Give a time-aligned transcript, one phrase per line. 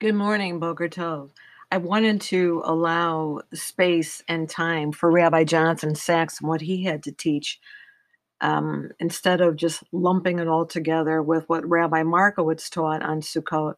[0.00, 1.28] Good morning, Boker Tov.
[1.70, 7.02] I wanted to allow space and time for Rabbi Jonathan Sacks and what he had
[7.02, 7.60] to teach
[8.40, 13.74] um, instead of just lumping it all together with what Rabbi Markowitz taught on Sukkot,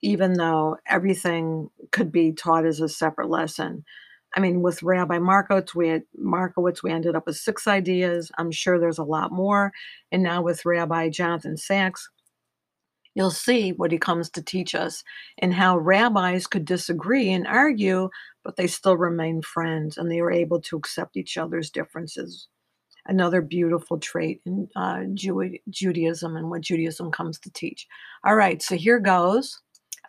[0.00, 3.84] even though everything could be taught as a separate lesson.
[4.34, 8.32] I mean, with Rabbi Markowitz, we had Markowitz, we ended up with six ideas.
[8.38, 9.72] I'm sure there's a lot more.
[10.10, 12.08] And now with Rabbi Jonathan Sacks,
[13.18, 15.02] you'll see what he comes to teach us
[15.38, 18.08] and how rabbis could disagree and argue,
[18.44, 22.46] but they still remain friends and they were able to accept each other's differences.
[23.06, 27.88] Another beautiful trait in uh, Jew- Judaism and what Judaism comes to teach.
[28.24, 29.60] All right, so here goes.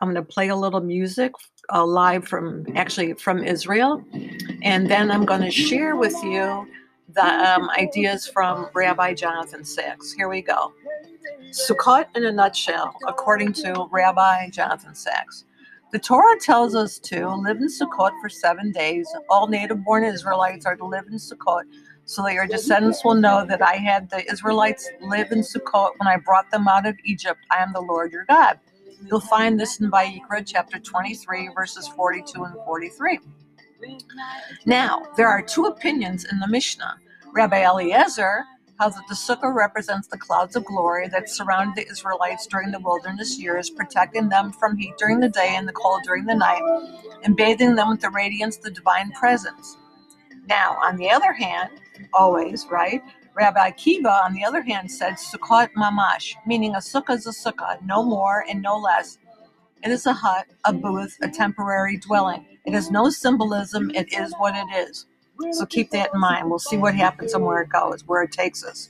[0.02, 1.32] I'm going to play a little music
[1.74, 4.04] uh, live from actually from Israel,
[4.62, 6.68] and then I'm going to share with you
[7.14, 10.14] the um, ideas from Rabbi Jonathan Sacks.
[10.14, 10.74] Here we go.
[11.52, 15.46] Sukkot in a nutshell, according to Rabbi Jonathan Sacks.
[15.92, 19.08] The Torah tells us to live in Sukkot for seven days.
[19.30, 21.64] All native born Israelites are to live in Sukkot
[22.06, 26.08] so that your descendants will know that I had the Israelites live in Sukkot when
[26.08, 27.40] I brought them out of Egypt.
[27.52, 28.60] I am the Lord your God.
[29.06, 33.20] You'll find this in Vayikra chapter 23, verses 42 and 43.
[34.66, 36.98] Now, there are two opinions in the Mishnah.
[37.34, 38.46] Rabbi Eliezer
[38.80, 42.80] held that the sukkah represents the clouds of glory that surrounded the Israelites during the
[42.80, 46.62] wilderness years, protecting them from heat during the day and the cold during the night,
[47.24, 49.78] and bathing them with the radiance of the divine presence.
[50.48, 51.72] Now, on the other hand,
[52.14, 53.04] always, right?
[53.36, 57.82] Rabbi Akiva, on the other hand, said Sukkot Mamash, meaning a sukkah is a sukkah,
[57.86, 59.18] no more and no less.
[59.84, 62.46] It is a hut, a booth, a temporary dwelling.
[62.66, 65.06] It has no symbolism, it is what it is.
[65.52, 66.50] So keep that in mind.
[66.50, 68.90] We'll see what happens and where it goes, where it takes us.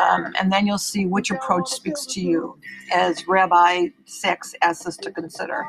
[0.00, 2.58] Um, and then you'll see which approach speaks to you,
[2.92, 5.66] as Rabbi Sacks asks us to consider.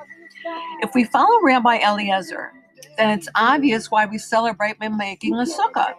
[0.82, 2.54] If we follow Rabbi Eliezer,
[2.98, 5.94] then it's obvious why we celebrate by making a sukkah.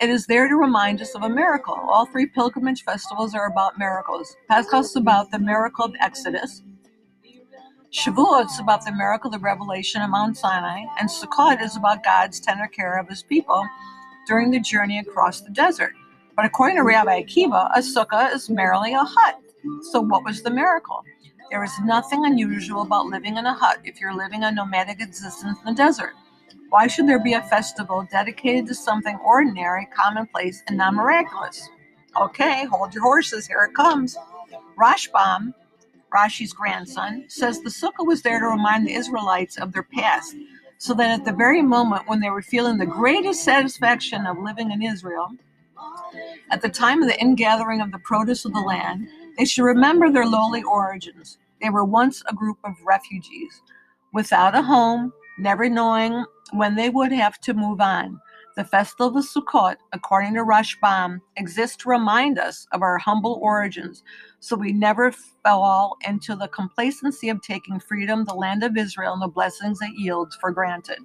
[0.00, 1.74] It is there to remind us of a miracle.
[1.74, 4.36] All three pilgrimage festivals are about miracles.
[4.48, 6.62] Pesach is about the miracle of Exodus.
[7.90, 12.04] Shavuot is about the miracle of the revelation of Mount Sinai, and Sukkot is about
[12.04, 13.66] God's tender care of his people
[14.26, 15.94] during the journey across the desert.
[16.36, 19.40] But according to Rabbi Akiva, a sukkah is merely a hut.
[19.90, 21.02] So, what was the miracle?
[21.50, 25.58] There is nothing unusual about living in a hut if you're living a nomadic existence
[25.58, 26.12] in the desert.
[26.68, 31.66] Why should there be a festival dedicated to something ordinary, commonplace, and non miraculous?
[32.20, 34.14] Okay, hold your horses, here it comes.
[34.78, 35.54] Rashbam
[36.12, 40.34] Rashi's grandson, says the sukkah was there to remind the Israelites of their past,
[40.78, 44.70] so that at the very moment when they were feeling the greatest satisfaction of living
[44.70, 45.30] in Israel,
[46.50, 50.10] at the time of the ingathering of the produce of the land, they should remember
[50.10, 51.38] their lowly origins.
[51.60, 53.62] They were once a group of refugees,
[54.12, 58.20] without a home, never knowing when they would have to move on.
[58.58, 64.02] The festival of Sukkot, according to Rashbam, exists to remind us of our humble origins,
[64.40, 65.12] so we never
[65.44, 69.92] fall into the complacency of taking freedom, the land of Israel, and the blessings it
[69.96, 70.98] yields for granted.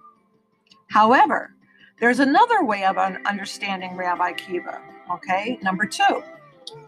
[0.90, 1.54] However,
[2.00, 4.82] there's another way of understanding Rabbi Akiva.
[5.12, 6.24] Okay, number two.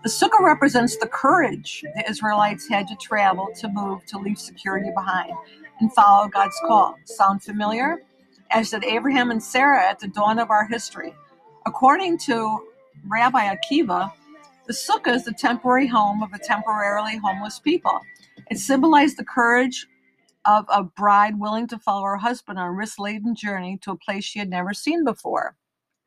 [0.01, 4.89] The sukkah represents the courage the Israelites had to travel to move to leave security
[4.95, 5.33] behind
[5.79, 6.95] and follow God's call.
[7.05, 8.01] Sound familiar?
[8.51, 11.13] As did Abraham and Sarah at the dawn of our history.
[11.65, 12.67] According to
[13.07, 14.11] Rabbi Akiva,
[14.67, 17.99] the sukkah is the temporary home of a temporarily homeless people.
[18.49, 19.87] It symbolized the courage
[20.45, 23.97] of a bride willing to follow her husband on a risk laden journey to a
[23.97, 25.55] place she had never seen before.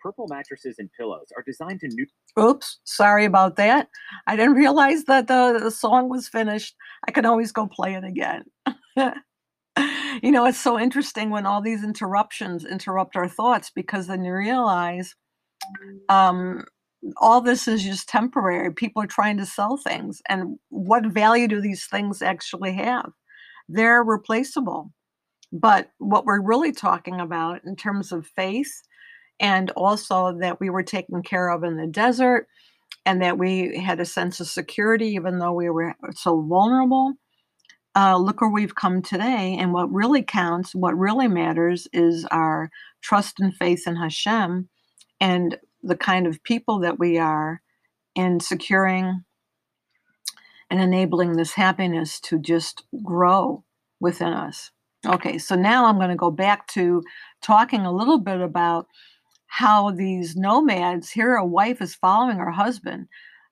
[0.01, 1.89] Purple mattresses and pillows are designed to.
[1.89, 2.07] New-
[2.39, 3.89] Oops, sorry about that.
[4.29, 6.77] I didn't realize that the, the song was finished.
[7.07, 8.45] I can always go play it again.
[10.23, 14.33] you know, it's so interesting when all these interruptions interrupt our thoughts because then you
[14.33, 15.15] realize
[16.09, 16.65] um,
[17.17, 18.73] all this is just temporary.
[18.73, 20.21] People are trying to sell things.
[20.29, 23.11] And what value do these things actually have?
[23.69, 24.93] They're replaceable.
[25.53, 28.83] But what we're really talking about in terms of faith
[29.41, 32.49] and also that we were taken care of in the desert
[33.07, 37.15] and that we had a sense of security even though we were so vulnerable
[37.99, 39.57] uh, look where we've come today.
[39.59, 44.69] And what really counts, what really matters, is our trust and faith in Hashem
[45.21, 47.61] and the kind of people that we are
[48.15, 49.25] in securing
[50.71, 53.65] and enabling this happiness to just grow
[53.99, 54.71] within us.
[55.05, 57.03] Okay, so now I'm going to go back to
[57.43, 58.87] talking a little bit about
[59.47, 63.09] how these nomads here, a wife is following her husband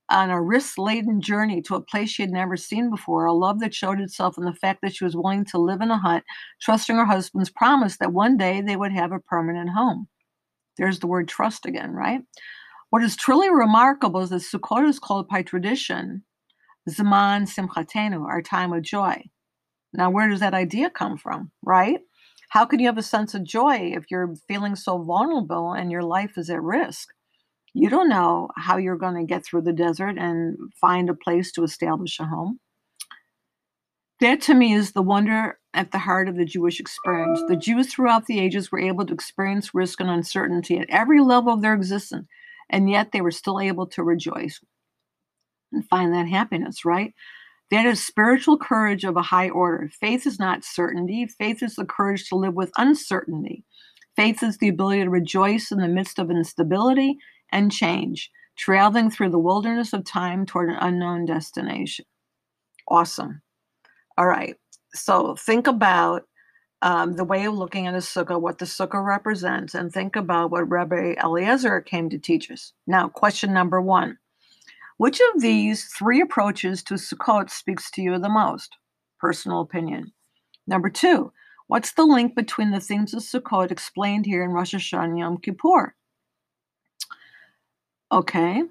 [0.09, 3.61] on a risk laden journey to a place she had never seen before, a love
[3.61, 6.23] that showed itself in the fact that she was willing to live in a hut,
[6.61, 10.09] trusting her husband's promise that one day they would have a permanent home.
[10.79, 12.21] There's the word trust again, right?
[12.91, 16.23] What is truly remarkable is that Sukkot is called by tradition
[16.89, 19.25] Zaman Simchatenu, our time of joy.
[19.93, 22.01] Now, where does that idea come from, right?
[22.51, 26.03] How can you have a sense of joy if you're feeling so vulnerable and your
[26.03, 27.09] life is at risk?
[27.79, 31.53] You don't know how you're going to get through the desert and find a place
[31.53, 32.59] to establish a home.
[34.21, 37.39] That to me is the wonder at the heart of the Jewish experience.
[37.49, 41.53] The Jews throughout the ages were able to experience risk and uncertainty at every level
[41.53, 42.27] of their existence,
[42.71, 44.59] and yet they were still able to rejoice
[45.71, 47.13] and find that happiness, right?
[47.71, 49.91] That is spiritual courage of a high order.
[50.01, 53.65] Faith is not certainty, faith is the courage to live with uncertainty.
[54.17, 57.19] Faith is the ability to rejoice in the midst of instability
[57.53, 62.05] and change, traveling through the wilderness of time toward an unknown destination.
[62.89, 63.43] Awesome.
[64.19, 64.57] All right.
[64.95, 66.25] So think about
[66.83, 70.51] um, the way of looking at a sukkah, what the sukkah represents, and think about
[70.51, 72.73] what Rabbi Eliezer came to teach us.
[72.87, 74.19] Now, question number one
[74.99, 78.77] Which of these three approaches to Sukkot speaks to you the most?
[79.19, 80.13] Personal opinion.
[80.67, 81.33] Number two,
[81.69, 85.95] what's the link between the themes of Sukkot explained here in Rosh Hashanah Yom Kippur?
[88.11, 88.63] Okay.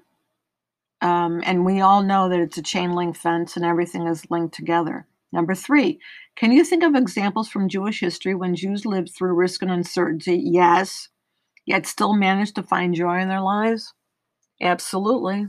[1.02, 4.54] Um, and we all know that it's a chain link fence and everything is linked
[4.54, 5.06] together.
[5.32, 6.00] Number three,
[6.36, 10.40] can you think of examples from Jewish history when Jews lived through risk and uncertainty?
[10.42, 11.08] Yes,
[11.66, 13.92] yet still managed to find joy in their lives?
[14.60, 15.48] Absolutely.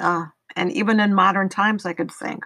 [0.00, 0.26] Uh,
[0.56, 2.44] and even in modern times, I could think.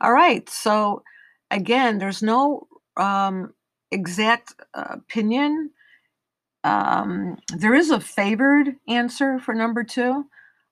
[0.00, 1.02] All right, so
[1.50, 3.54] again, there's no um,
[3.90, 5.70] exact uh, opinion
[6.64, 10.24] um, there is a favored answer for number two,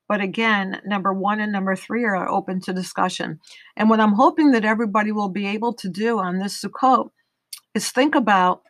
[0.08, 3.38] but again, number one and number three are open to discussion.
[3.76, 7.10] And what I'm hoping that everybody will be able to do on this Sukkot
[7.74, 8.62] is think about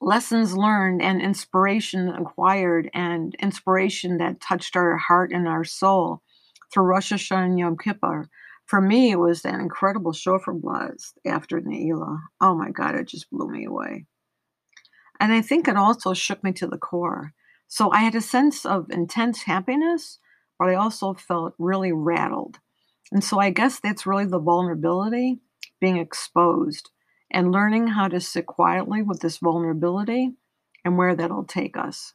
[0.00, 6.22] lessons learned and inspiration acquired and inspiration that touched our heart and our soul
[6.72, 8.28] through Rosh Hashanah and Yom Kippur.
[8.66, 12.18] For me, it was that incredible shofar blast after Ne'ilah.
[12.40, 14.06] Oh my God, it just blew me away.
[15.20, 17.32] And I think it also shook me to the core.
[17.66, 20.18] So I had a sense of intense happiness,
[20.58, 22.58] but I also felt really rattled.
[23.12, 25.40] And so I guess that's really the vulnerability
[25.80, 26.90] being exposed
[27.30, 30.34] and learning how to sit quietly with this vulnerability
[30.84, 32.14] and where that'll take us.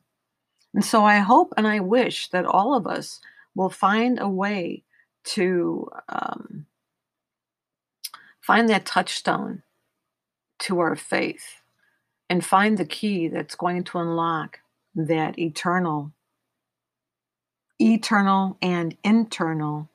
[0.73, 3.19] And so I hope and I wish that all of us
[3.55, 4.83] will find a way
[5.25, 6.65] to um,
[8.41, 9.63] find that touchstone
[10.59, 11.61] to our faith
[12.29, 14.59] and find the key that's going to unlock
[14.95, 16.11] that eternal,
[17.79, 19.89] eternal and internal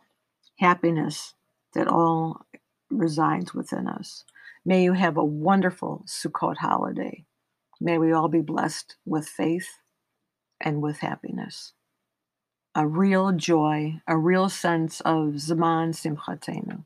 [0.58, 1.34] happiness
[1.74, 2.46] that all
[2.90, 4.24] resides within us.
[4.64, 7.24] May you have a wonderful Sukkot holiday.
[7.80, 9.68] May we all be blessed with faith
[10.60, 11.72] and with happiness.
[12.74, 16.84] A real joy, a real sense of Zaman Simchatenu.